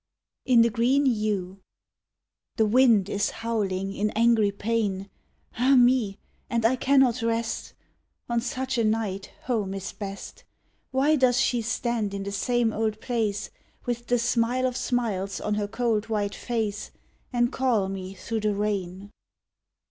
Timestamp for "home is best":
9.43-10.43